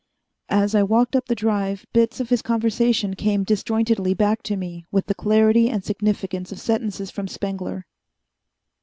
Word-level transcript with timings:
As 0.49 0.73
I 0.73 0.81
walked 0.81 1.15
up 1.15 1.27
the 1.27 1.35
Drive, 1.35 1.85
bits 1.93 2.19
of 2.19 2.29
his 2.29 2.41
conversation 2.41 3.13
came 3.13 3.43
disjointedly 3.43 4.15
back 4.15 4.41
to 4.49 4.57
me 4.57 4.87
with 4.91 5.05
the 5.05 5.13
clarity 5.13 5.69
and 5.69 5.83
significance 5.85 6.51
of 6.51 6.59
sentences 6.59 7.11
from 7.11 7.27
Spengler. 7.27 7.85